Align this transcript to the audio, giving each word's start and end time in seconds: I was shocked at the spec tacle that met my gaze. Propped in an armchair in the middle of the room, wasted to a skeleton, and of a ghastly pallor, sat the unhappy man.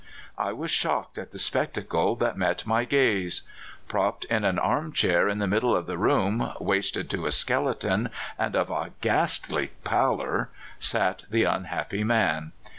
I 0.39 0.51
was 0.51 0.71
shocked 0.71 1.19
at 1.19 1.31
the 1.31 1.37
spec 1.37 1.73
tacle 1.73 2.17
that 2.17 2.35
met 2.35 2.65
my 2.65 2.85
gaze. 2.85 3.43
Propped 3.87 4.25
in 4.25 4.43
an 4.43 4.57
armchair 4.57 5.29
in 5.29 5.37
the 5.37 5.45
middle 5.45 5.75
of 5.75 5.85
the 5.85 5.95
room, 5.99 6.53
wasted 6.59 7.07
to 7.11 7.27
a 7.27 7.31
skeleton, 7.31 8.09
and 8.35 8.55
of 8.55 8.71
a 8.71 8.93
ghastly 9.01 9.73
pallor, 9.83 10.49
sat 10.79 11.25
the 11.29 11.43
unhappy 11.43 12.03
man. 12.03 12.51